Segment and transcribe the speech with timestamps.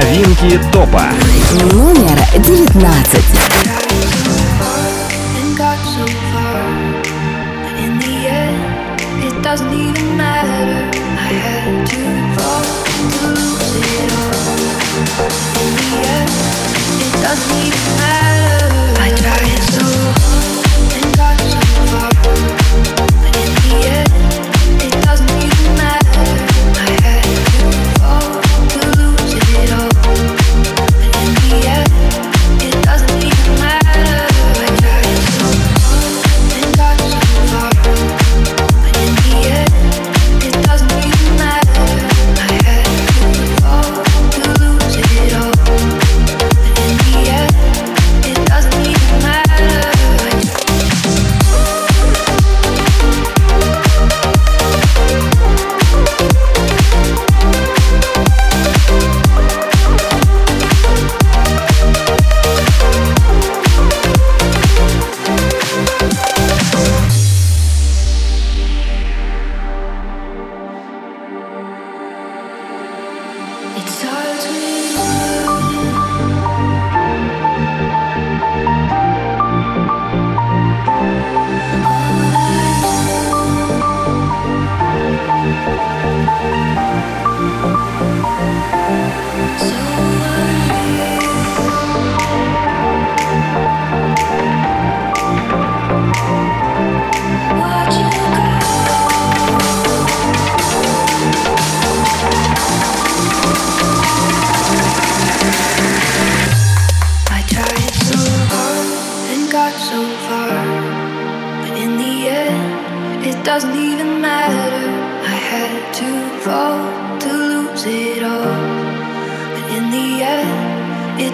[0.00, 1.10] Новинки топа.
[1.72, 3.24] Номер девятнадцать.
[9.42, 10.98] doesn't even matter.
[11.16, 12.02] I had to
[12.36, 12.64] fall
[13.16, 14.58] to lose it all.
[15.62, 16.32] In the end,
[17.00, 18.27] it doesn't even matter.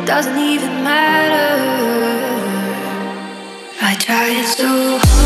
[0.07, 1.65] doesn't even matter.
[3.81, 5.24] I tried so hard.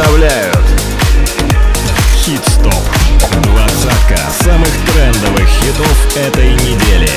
[0.00, 0.56] представляют.
[2.24, 2.72] Хит-стоп
[3.42, 7.10] Двадцатка самых трендовых хитов этой недели.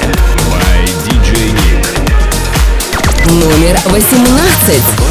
[0.52, 1.88] By DJ Nick
[3.32, 5.03] Номер восемнадцать.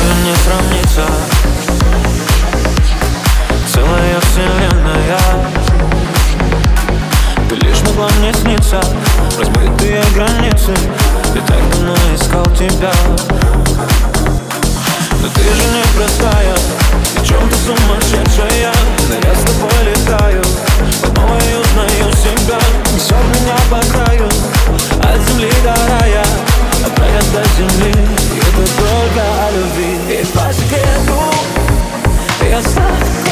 [27.92, 31.30] Yo te otorga la vida Y vas quedando
[32.50, 33.31] Ya sabes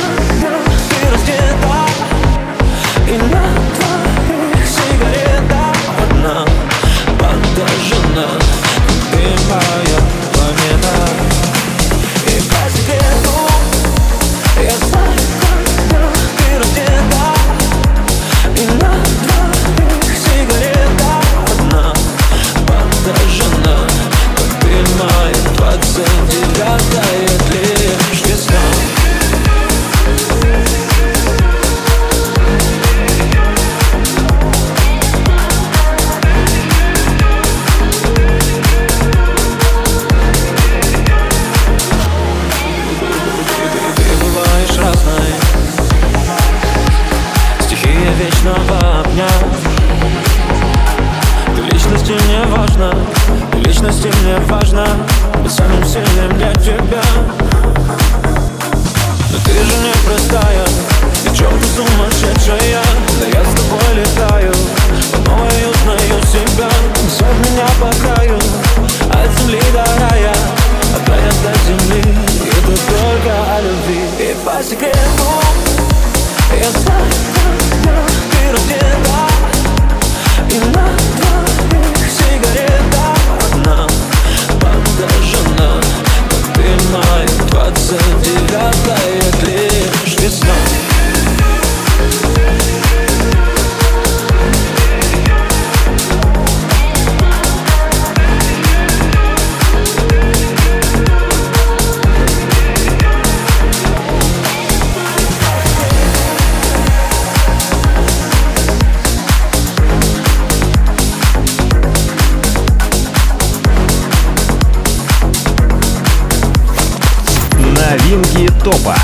[118.62, 118.94] топа.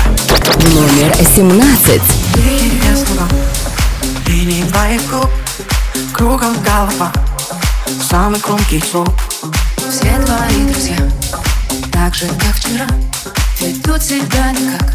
[0.73, 2.01] Номер 17.
[4.27, 5.29] Линии твоих губ,
[6.13, 7.11] кругом голова,
[8.09, 9.09] самый громкий звук.
[9.89, 10.97] Все твои друзья,
[11.91, 12.85] так же, как вчера,
[13.59, 14.93] ведут себя никак,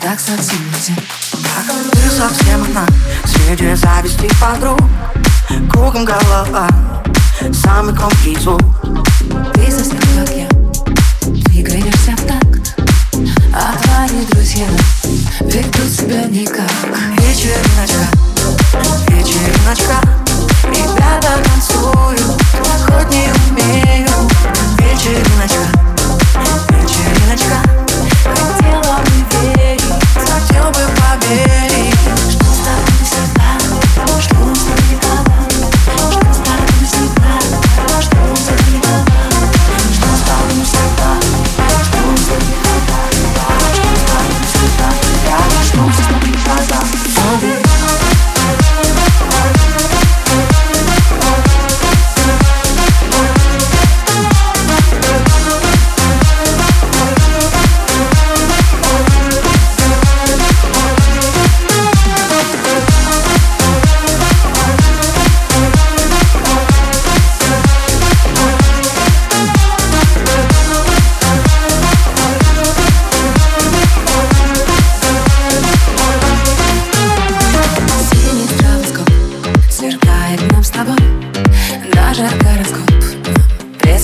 [0.00, 0.94] так совсем нельзя.
[1.30, 2.86] Так ты совсем одна,
[3.26, 4.80] среди зависти подруг,
[5.70, 6.68] кругом голова,
[7.52, 8.62] самый громкий звук.
[13.56, 14.66] А твои друзья
[15.42, 16.68] ведут себя никак.
[17.18, 18.08] Вечериночка,
[19.06, 20.00] вечериночка
[20.64, 22.20] Ребята танцуют,
[22.84, 24.08] хоть не умею
[24.78, 25.68] Вечериночка,
[26.70, 27.58] вечериночка
[28.24, 29.82] Хотела бы верить,
[30.16, 31.63] хотел бы поверить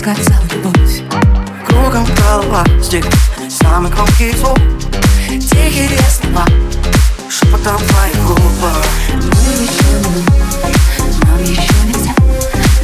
[0.01, 1.03] раскаться любовь
[1.67, 3.05] Кругом голова здесь
[3.51, 4.59] самый громкий звук.
[5.29, 6.45] Тихий лес неба,
[7.29, 8.39] шепотом твоих губ
[9.13, 10.25] Мы еще не,
[11.27, 12.15] нам еще нельзя.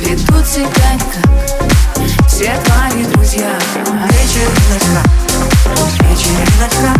[0.01, 3.59] Ведут себя не как все твои друзья.
[4.11, 5.03] Вечериночка,
[6.61, 6.96] ночка.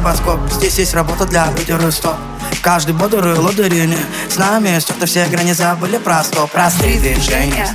[0.00, 2.16] Стробоскоп Здесь есть работа для лидера стоп
[2.62, 7.68] Каждый бодрый лодырине С нами стерты все грани забыли про стоп Простые движения.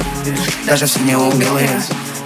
[0.65, 1.69] Даже все неумелые.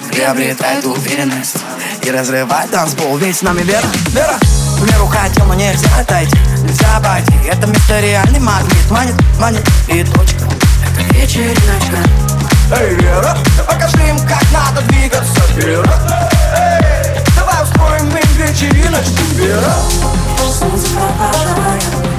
[0.09, 1.57] Приобретает уверенность.
[2.01, 4.37] И разрывает танцпол Ведь с нами вера, вера.
[4.77, 6.37] В меру хотел, но нельзя отойти.
[6.63, 7.33] Нельзя обойти.
[7.45, 8.89] Это место реальный магнит.
[8.89, 9.67] Манит, манит.
[9.87, 10.45] И точка.
[10.83, 11.97] Это вечериночка.
[12.79, 13.35] Эй, Вера,
[13.67, 15.83] покажи им, как надо двигаться, устроим
[18.61, 19.73] им вечериночку, Вера
[20.49, 22.18] Солнце провожает Все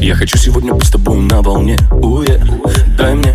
[0.00, 1.76] я хочу сегодня быть с тобой на волне.
[1.90, 2.40] Уе,
[2.96, 3.34] дай мне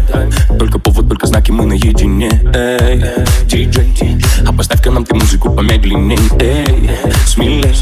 [0.57, 2.29] Только повод, только знаки, мы наедине.
[2.53, 3.03] Эй,
[3.45, 6.17] диджей А поставь-ка нам ты музыку помедленней.
[6.39, 6.89] Эй,
[7.27, 7.75] смелей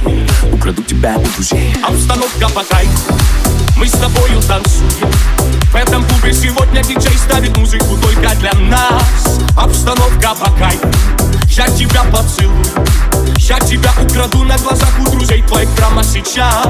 [0.52, 1.74] Украду тебя у друзей.
[1.82, 3.14] Обстановка по кайфу
[3.78, 5.14] Мы с тобою танцуем.
[5.72, 9.40] В этом клубе сегодня диджей ставит музыку только для нас.
[9.58, 10.88] Обстановка по кайфу
[11.50, 12.66] Я тебя поцелую.
[13.38, 16.68] Я тебя украду на глазах у друзей твоих прямо сейчас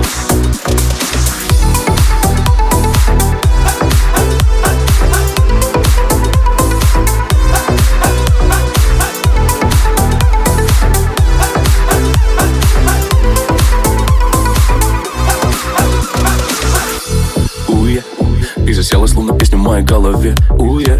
[18.93, 20.35] ты засела словно песня в моей голове.
[20.51, 20.99] Уе,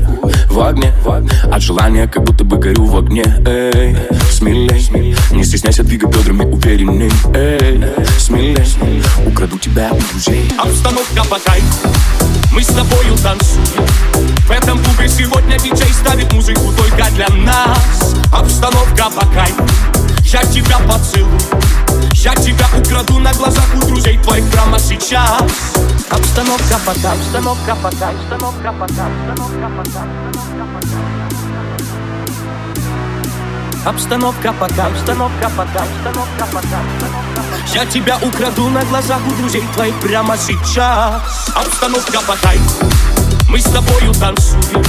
[0.50, 0.92] в огне,
[1.52, 3.24] от желания как будто бы горю в огне.
[3.46, 3.96] Эй,
[4.32, 7.12] смелей, не стесняйся двигать бедрами уверенней.
[7.36, 7.84] Эй,
[8.18, 10.50] смелей, украду тебя у друзей.
[10.58, 11.88] Обстановка по кайфу,
[12.52, 13.88] мы с тобою танцуем.
[14.48, 18.16] В этом клубе сегодня диджей ставит музыку только для нас.
[18.32, 19.64] Обстановка по кайфу,
[20.24, 21.40] я тебя поцелую.
[22.14, 25.74] Я тебя украду на глазах у друзей твоих прямо сейчас
[26.14, 31.08] Обстановка по кайфу, обстановка по кайфу, обстановка по кайфу, обстановка по кайфу
[33.84, 39.32] Обстановка по кайфу, обстановка по кайфу, обстановка по кайфу Я тебя украду на глазах у
[39.42, 41.50] друзей твоих прямо сейчас.
[41.56, 42.86] Обстановка по кайфу
[43.50, 44.84] Мы с тобою танцуем.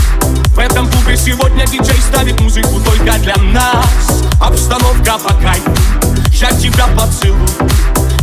[0.54, 4.24] В этом клубе сегодня диджей ставит музыку только для нас.
[4.42, 7.46] Обстановка по кайфу Я тебя поцелую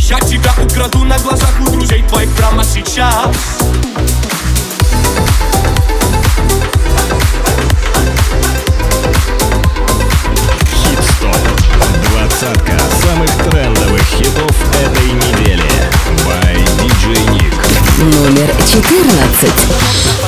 [0.01, 3.33] Я тебя украду на глазах у друзей твоих прямо сейчас
[10.75, 11.37] Хит-стоп.
[12.09, 15.63] Двадцатка самых трендовых хитов этой недели.
[16.27, 17.55] By DJ Nick.
[17.97, 19.49] Номер 14.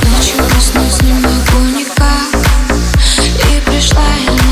[0.06, 2.32] Началось не могу никак
[3.20, 4.43] И пришла я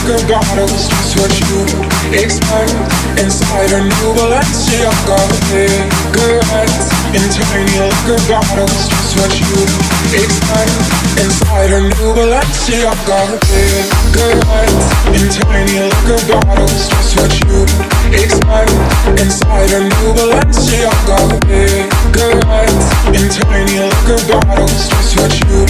[0.00, 1.60] liquor bottles Just what you
[2.16, 2.72] expect.
[3.20, 9.60] Inside a new Balenciaga Cigarettes in tiny liquor bottles Just what you
[10.16, 10.72] expect.
[11.20, 17.64] Inside a new Balenciaga Cigarettes in tiny liquor bottles Just what you
[18.16, 18.72] expect.
[19.20, 25.64] Inside a new Balenciaga Cigarettes in tiny liquor bottles Just what you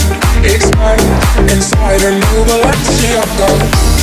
[0.47, 1.03] expect.
[1.51, 4.00] Inside a new Balenciaga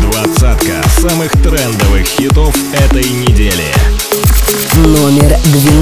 [0.00, 3.72] Двадцатка самых трендовых хитов этой недели.
[4.74, 5.75] Номер 12.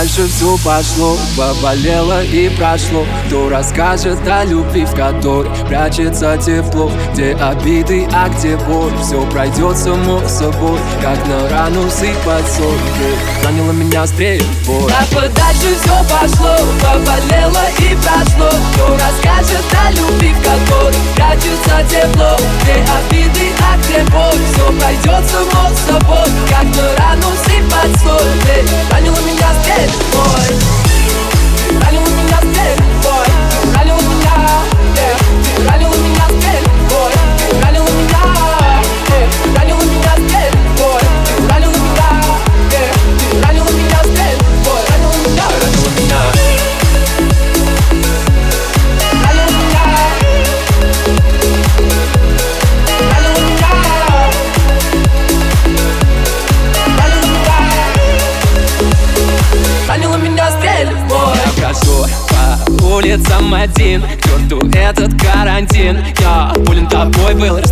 [0.00, 3.04] Подальше все пошло, поболело и прошло.
[3.26, 6.90] Кто расскажет о любви, в которой прячется тепло?
[7.12, 8.94] Где обиды, а где боль?
[9.02, 12.78] Все пройдет само собой Как на рану сыпать соль.
[12.96, 18.48] Ты Ранила меня стрельбой А подальше все пошло, поболело и прошло.
[18.72, 22.38] Кто расскажет о любви, в которой прячется тепло?
[22.62, 24.40] Где обиды, а где боль?
[24.54, 28.40] Все пройдет само собой Как на рану сыпать соль.
[28.46, 30.79] Ты ранила меня стрельбой Ранила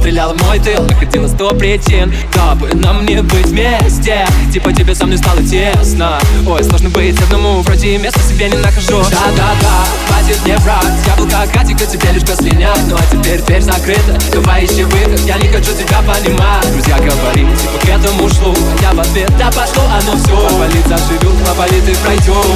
[0.08, 5.06] был, расстрелял мой тыл Находила сто причин, дабы нам не быть вместе Типа тебе со
[5.06, 6.18] мной стало тесно.
[6.46, 9.02] Ой, сложно быть одному, вроде места себе не нахожу.
[9.10, 13.40] Да-да-да, хватит мне врать Я был как Катика, тебе лишь бы слинять Ну а теперь
[13.42, 16.70] дверь закрыта, давай ищи выход Я не хочу тебя понимать.
[16.72, 20.86] Друзья говорили, типа к этому шло А я в ответ, да пошло оно все Поболит,
[20.86, 22.46] заживет, поболит и пройдет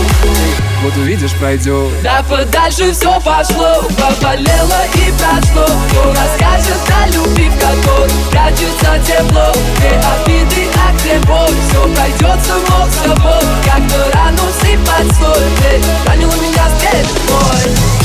[0.82, 5.66] Вот увидишь, пройдет Да подальше все пошло, поболело и прошло.
[5.90, 11.56] Кто расскажет о любви, в которой прячется тепло Где обиды, а где боль.
[11.68, 18.01] Все пройдет само собой Как на рану сыпать соль Ты ранила меня стрельбой Ранила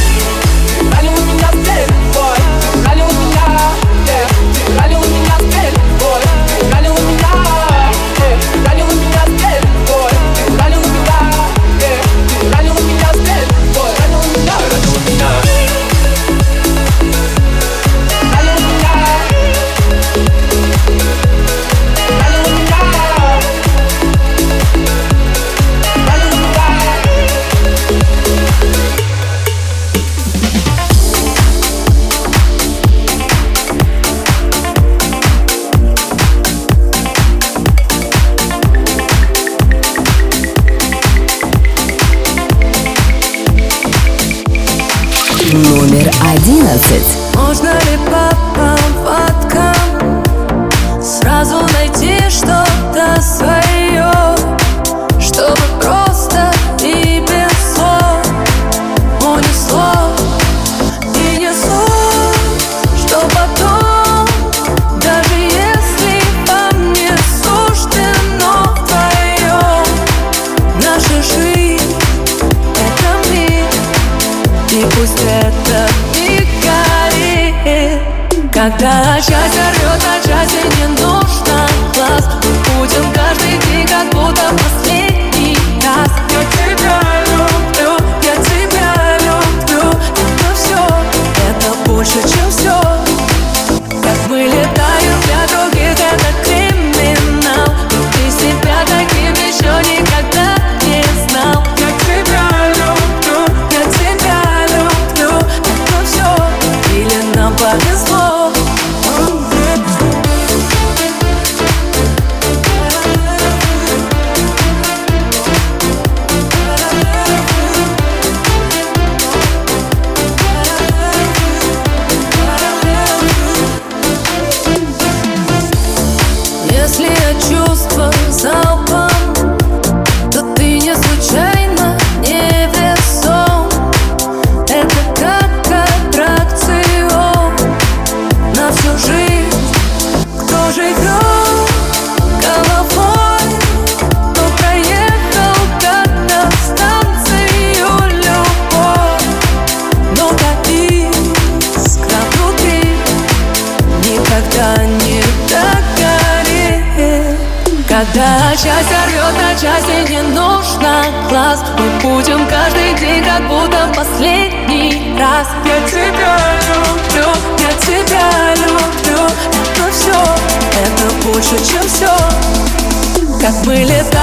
[173.47, 174.16] как были так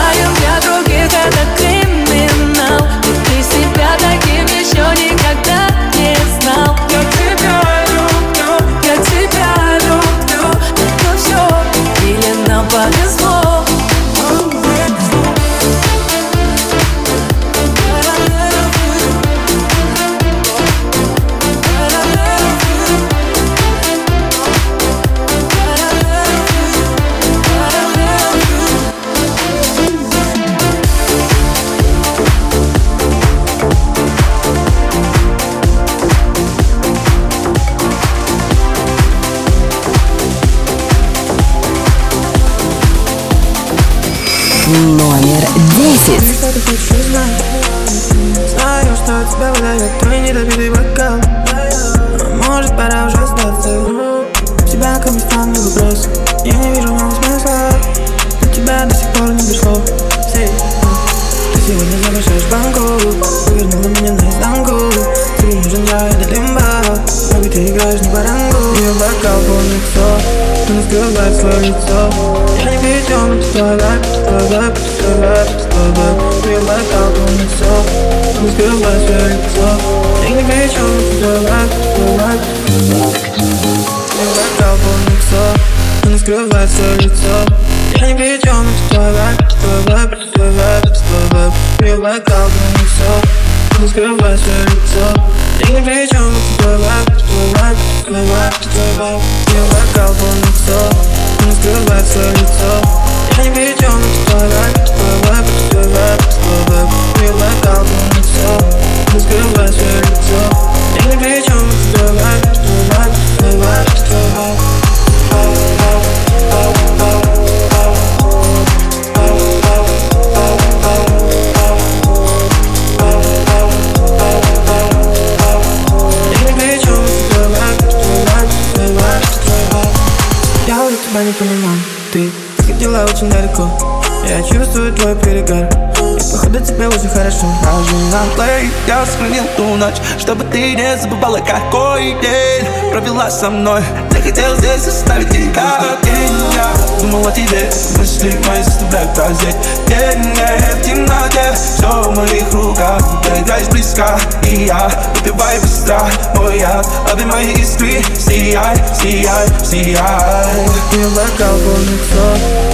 [139.76, 143.82] ночь Чтобы ты не забывала, какой день провела со мной.
[144.10, 145.78] Ты хотел здесь оставить тебя.
[145.78, 149.56] Один Я думал о тебе, мысли мои заставляют прозреть.
[149.86, 154.90] День, нет, темноте Все в моих руках Передай близка и я
[155.20, 156.00] Убивай быстро
[156.34, 162.26] мой яд Обнимай искры Сияй, сияй, сияй Не плакал по лицо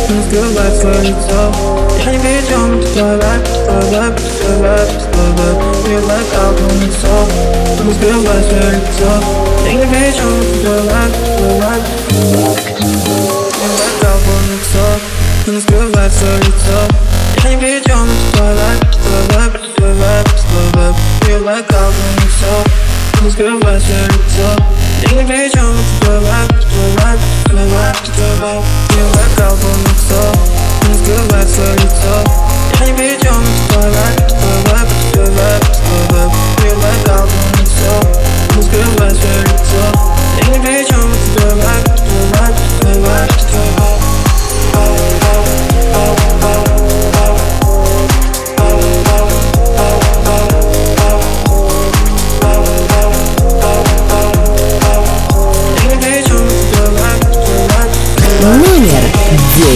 [0.09, 1.53] Не скрывай свое лицо
[2.05, 5.49] Я не ведем тебя Тебя, тебя, тебя
[5.87, 7.15] Не плакал по лицо
[7.85, 9.11] Не скрывай свое лицо
[9.65, 11.01] Я не ведем тебя
[11.37, 11.73] Тебя,
[12.09, 12.31] тебя
[12.81, 14.85] Не плакал по лицо
[15.47, 17.10] Не скрывай свое лицо
[17.49, 24.49] не придем Слова, слова, слова, слова Привлекал на лицо Скрывайся лицо
[25.03, 27.17] Ты не придем Слова, слова,
[27.49, 30.23] слова, слова Привлекал на лицо
[31.03, 32.15] Скрывайся лицо
[32.81, 34.81] Я не придем Слова, слова,
[35.13, 37.93] слова, слова Привлекал на лицо
[38.63, 39.83] Скрывайся лицо
[40.41, 40.90] Ты не придем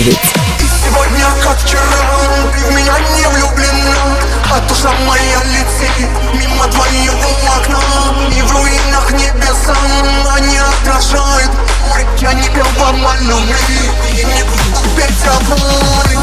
[0.05, 0.19] девять.
[0.85, 1.81] Сегодня как вчера,
[2.53, 3.97] ты в меня не влюблена
[4.53, 7.81] А душа моя летит мимо твоего окна
[8.37, 9.75] И в руинах небеса
[10.37, 11.51] они отражают
[12.21, 16.14] Я не пел вам о любви не буду петь о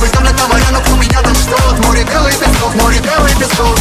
[0.00, 3.77] бы темно моря, но у меня там ждет Море белый песок, море белый песок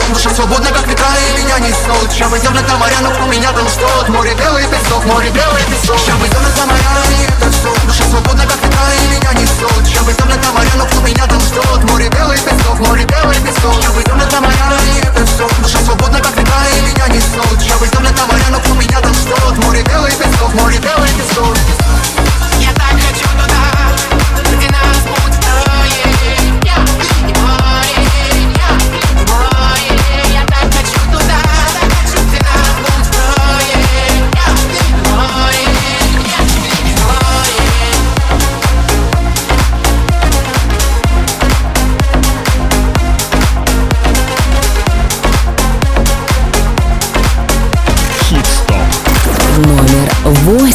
[0.00, 3.52] все Душа свободна, как ветра, и меня несет Сейчас бы темно моря, но у меня
[3.52, 5.98] там ждет Море белый песок, море белый песок.
[5.98, 10.04] Сейчас бы темно моря, и это все Душа свободна, как ветра, и меня несет Сейчас
[10.04, 13.74] бы темно моря, но у меня там ждет Море белый песок, море белый песок.
[13.74, 17.78] Сейчас бы темно моря, и это все Душа свободна, как ветра, и меня несет Сейчас
[17.78, 21.56] бы темно моря, но у меня там ждет Море белый песок, море белый песок.
[22.60, 25.23] Я так хочу туда, где нас будет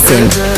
[0.10, 0.49] listen.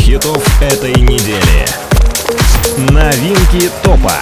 [0.00, 1.66] хитов этой недели.
[2.76, 4.14] Новинки топа.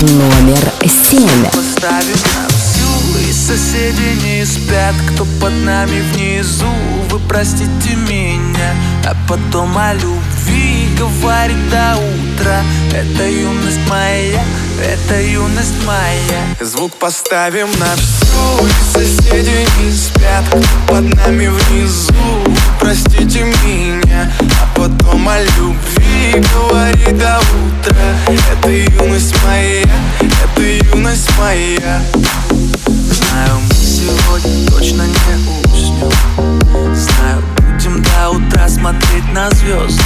[0.00, 1.44] Номер семь.
[1.44, 6.66] Поставим на всю, и соседи не спят, кто под нами внизу.
[7.10, 8.74] Вы простите меня,
[9.04, 12.62] а потом о любви говорит до утра.
[12.92, 14.42] Это юность моя
[14.80, 16.56] это юность моя.
[16.60, 18.26] Звук поставим на всю.
[18.92, 20.44] Соседи не спят
[20.86, 22.14] Под нами внизу.
[22.80, 28.14] Простите меня А потом о любви Говори до утра.
[28.26, 29.84] Это юность моя
[30.20, 32.02] Это юность моя.
[32.86, 36.55] Знаю, мы сегодня точно не уснем
[38.26, 40.02] до утра смотреть на звезды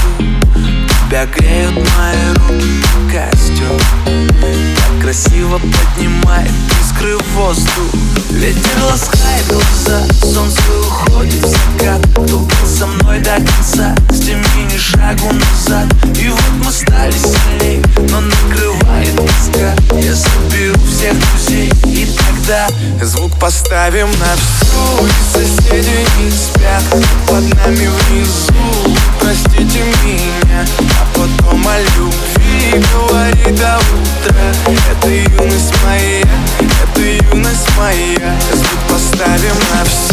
[1.10, 3.80] Тебя греют мои руки, костер.
[4.04, 6.50] Так красиво поднимает
[6.82, 7.94] искры в воздух.
[8.30, 12.00] Ветер ласкает глаза, солнце уходит в закат.
[12.12, 15.86] Кто был со мной до конца, с теми ни шагу назад.
[16.16, 19.74] И вот мы стали сильней, но накрывает тоска.
[19.98, 22.06] Я соберу всех друзей и
[22.50, 22.66] тогда
[23.00, 25.08] Звук поставим на всю.
[25.32, 26.82] Соседи не спят
[27.26, 28.96] под нами внизу.
[29.20, 30.64] Простите меня,
[30.98, 34.74] а потом о любви Говори до утра.
[34.90, 36.22] Это юность моя,
[36.60, 38.36] это юность моя.
[38.52, 40.10] Звук поставим на всю.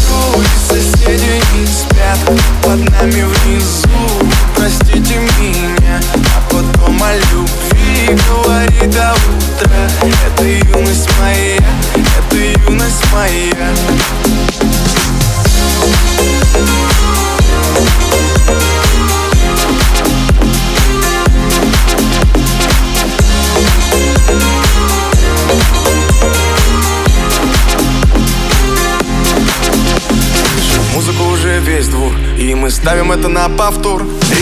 [0.69, 2.19] Соседи не спят
[2.61, 3.89] под нами внизу.
[4.55, 5.99] Простите меня,
[6.35, 9.88] а потом о любви Говори до утра.
[10.25, 11.59] Это юность моя,
[12.68, 13.74] юность моя.
[30.93, 34.03] Музыку уже весь двор И мы ставим это на повтор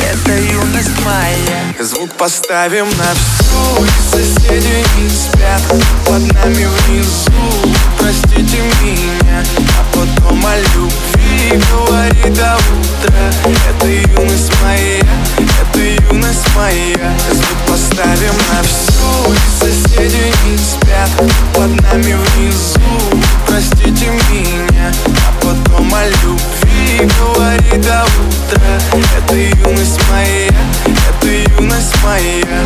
[0.00, 3.86] это юность моя Звук поставим на всю.
[4.10, 5.62] Соседи не спят
[6.06, 7.32] под нами внизу.
[7.98, 9.42] Простите меня,
[9.78, 13.32] а потом о любви Говори до утра.
[13.68, 15.00] Это юность моя,
[15.38, 17.14] это юность моя.
[17.32, 19.34] Звук поставим на всю.
[19.58, 21.10] Соседи не спят
[21.54, 22.80] под нами внизу.
[23.46, 28.80] Простите меня, а потом о любви Говори до утра.
[29.16, 30.48] Это юность моя,
[30.86, 31.26] это
[31.58, 32.64] юность моя.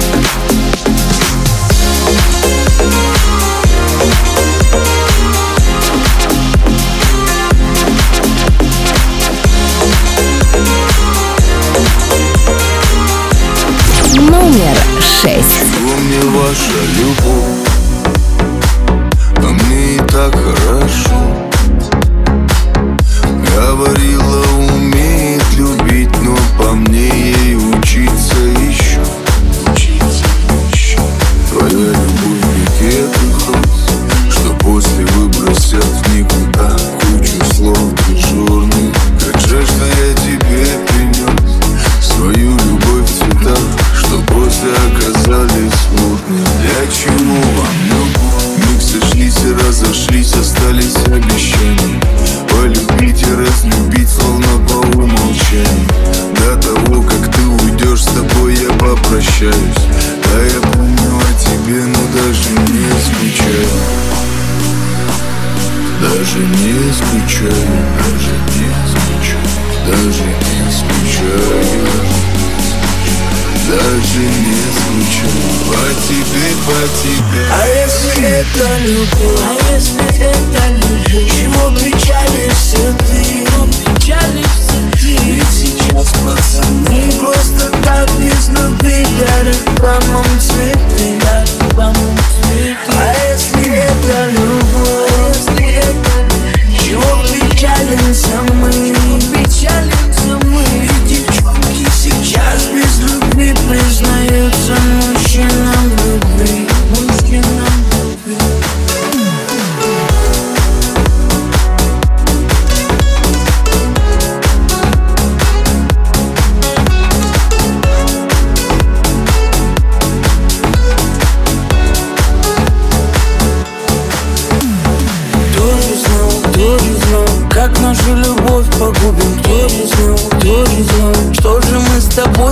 [14.16, 15.60] Номер шесть.
[15.80, 17.43] мне ваша любовь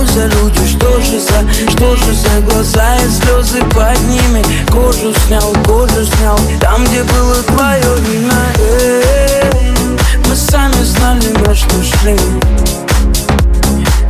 [0.07, 4.43] за люди, что же за, что же за глаза и слезы под ними?
[4.71, 8.33] Кожу снял, кожу снял, там где было твое имя.
[10.27, 12.13] Мы сами знали, во что шли.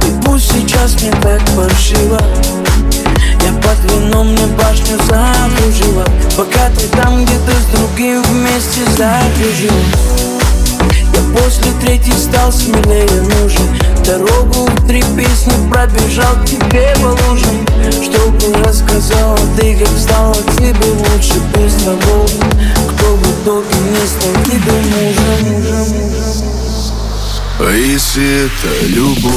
[0.06, 2.22] И пусть сейчас мне так паршиво.
[3.44, 6.06] Я под вином мне башню закружила.
[6.38, 10.43] Пока ты там где-то с другим вместе закружил
[11.14, 13.68] Я после третьей стал смелее нужен.
[14.06, 17.66] Дорогу в три песни пробежал тебе по лужам
[18.04, 22.26] Чтобы рассказала ты, как стало тебе лучше Без того,
[22.90, 26.14] кто в итоге не стал тебе мужем
[27.60, 29.32] А если это любовь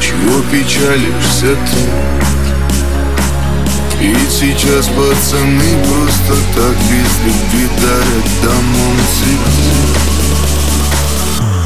[0.00, 2.29] чего печалишься ты?
[4.00, 9.68] Ведь сейчас пацаны просто так без любви дарят домом цветы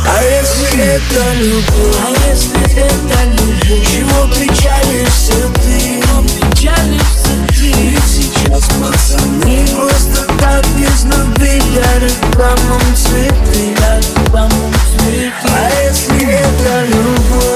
[0.04, 1.96] А если это любовь?
[2.02, 3.86] А если это любовь?
[3.86, 6.02] Чего печалишься ты?
[6.50, 15.30] Печалишься ты Ведь сейчас пацаны просто так без любви дарят домом цветы Дарят домом цветы
[15.44, 17.54] А если это любовь?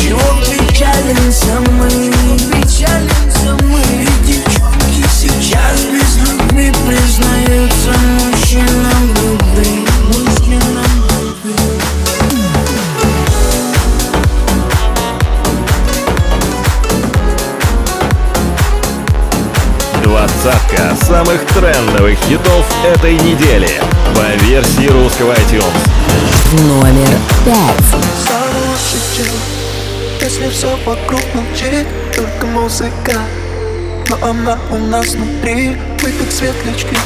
[0.00, 2.15] Чего печалимся мы?
[20.46, 23.68] Двадцатка самых трендовых хитов этой недели
[24.14, 25.64] по версии русского iTunes.
[26.68, 28.00] Номер пять.
[30.20, 33.18] Если все вокруг молчит, только музыка.
[34.08, 36.96] Но она у нас внутри, мы как светлячки.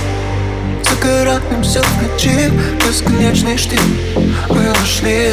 [0.83, 2.53] Загораемся в ночи,
[2.87, 3.81] бесконечный штиль.
[4.51, 5.31] Мы ушли.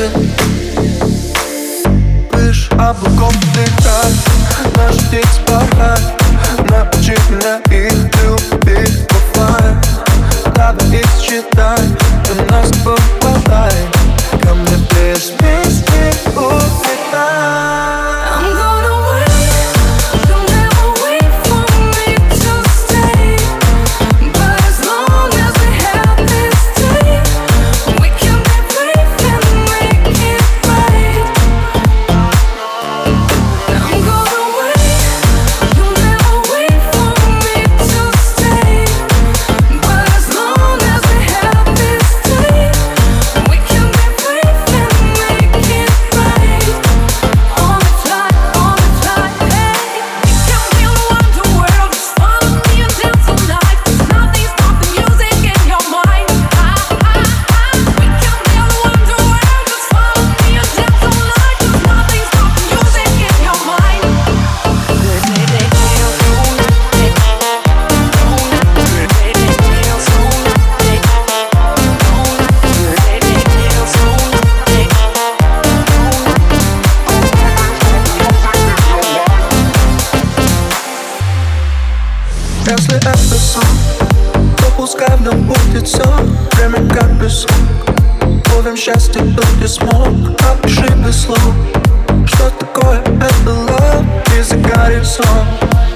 [2.32, 6.27] Выше облаков дыхать, наши птицы порхать.
[6.78, 9.78] Научи меня их любить, бывает.
[10.56, 11.90] Надо их считать,
[12.30, 13.74] у нас попадай.
[14.44, 17.67] Ко мне без песни улетай.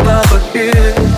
[0.05, 1.10] Love for.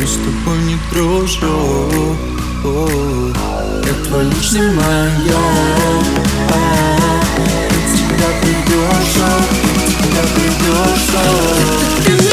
[0.00, 2.16] Я с тобой не дружу.
[3.82, 5.42] Это лично мое
[7.92, 9.18] Тебя придешь,
[9.98, 12.29] тебя придешь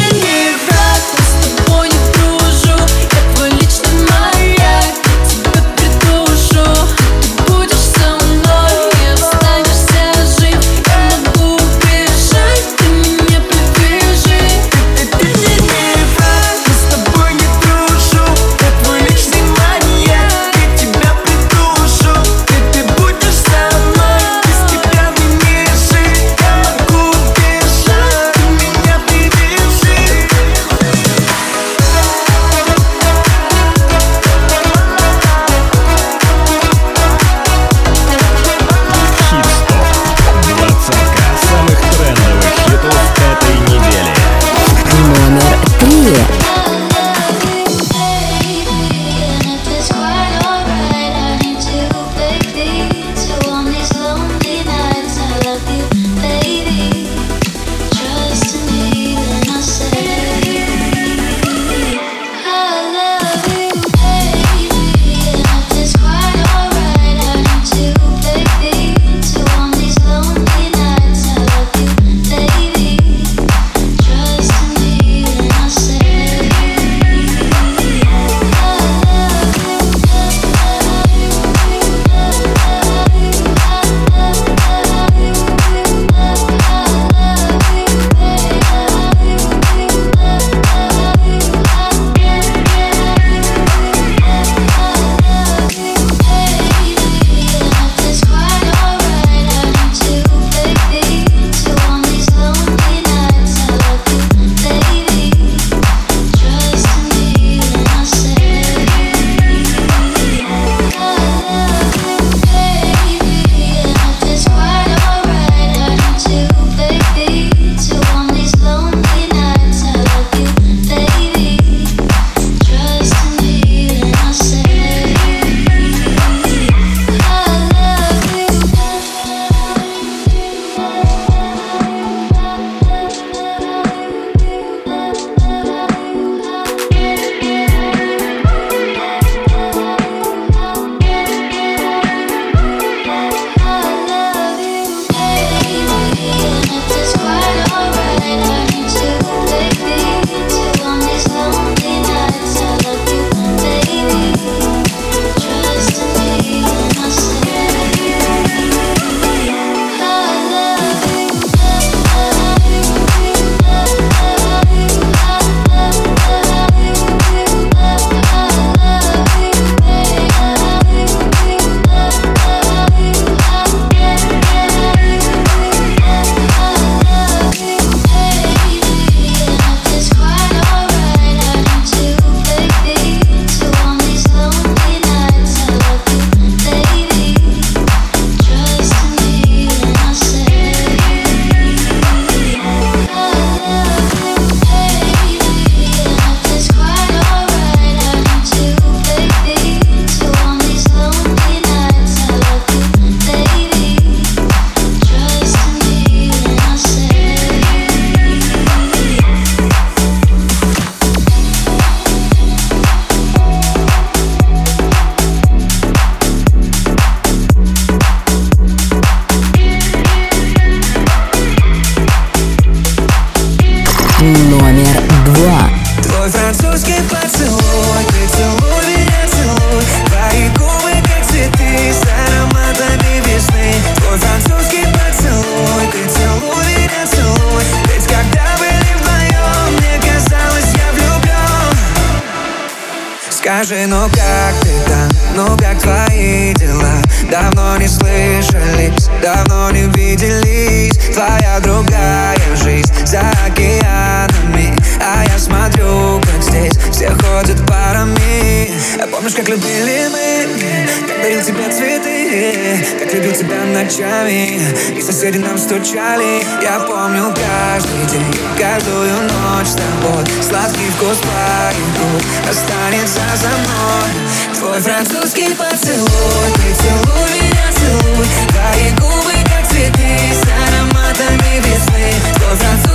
[259.58, 264.62] Любили мы, как дарил тебе цветы Как любил тебя ночами,
[264.96, 266.44] и соседи нам стучали.
[266.62, 268.24] Я помню каждый день,
[268.56, 270.24] каждую ночь с тобой.
[270.44, 274.60] Сладкий вкус твоих останется за мной.
[274.60, 278.28] Твой французский поцелуй, ты целуй меня, целуй.
[278.50, 282.14] Твои губы, как цветы, с ароматами весны.
[282.36, 282.87] Твой французский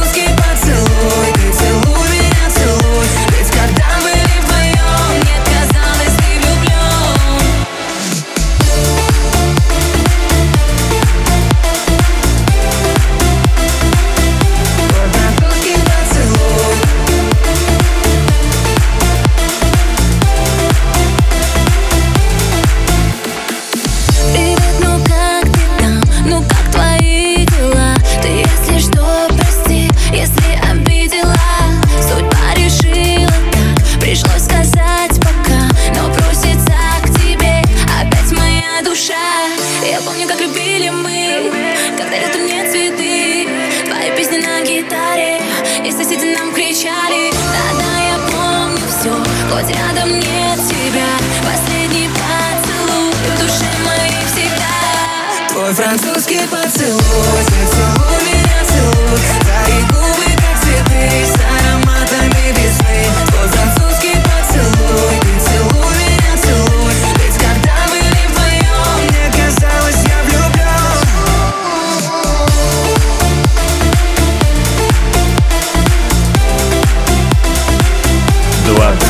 [39.84, 41.50] Я помню, как любили мы,
[41.98, 43.48] когда летом нет цветы.
[43.86, 45.40] Твои песни на гитаре,
[45.84, 47.32] и соседи нам кричали.
[47.32, 49.10] Да-да, я помню все,
[49.50, 51.08] хоть рядом нет тебя.
[51.42, 55.48] Последний поцелуй в душе моей всегда.
[55.48, 59.20] Твой французский поцелуй, ты целуй меня, целуй.
[59.40, 61.41] Твои губы, как цветы,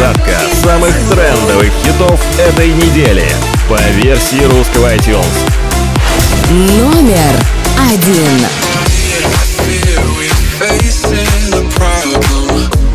[0.02, 3.24] Двадцатка самых трендовых хитов этой недели
[3.68, 5.24] по версии русского iTunes.
[6.50, 7.38] Номер
[7.78, 8.44] один.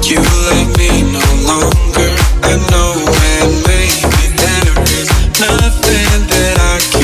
[0.03, 2.12] You love me no longer.
[2.43, 2.93] I know,
[3.39, 6.97] and maybe there is nothing that I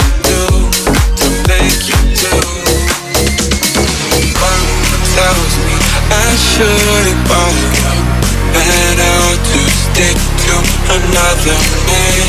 [10.94, 11.58] another
[11.90, 12.28] man,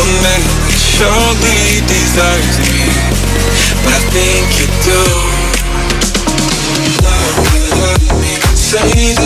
[0.00, 2.88] a man that surely deserves me,
[3.84, 5.02] but I think you do.
[7.04, 9.17] Love me, love me, say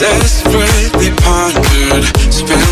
[0.00, 2.69] Desperately pondered, spend